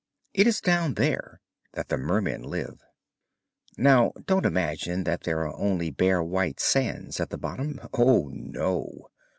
[0.33, 1.41] It is down there
[1.73, 2.81] that the Mermen live.
[3.77, 9.11] Now don't imagine that there are only bare white sands at the bottom; oh no!